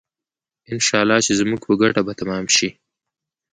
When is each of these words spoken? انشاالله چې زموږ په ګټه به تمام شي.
انشاالله 0.71 1.17
چې 1.25 1.31
زموږ 1.39 1.59
په 1.65 1.73
ګټه 1.81 2.01
به 2.05 2.13
تمام 2.21 2.45
شي. 2.55 2.69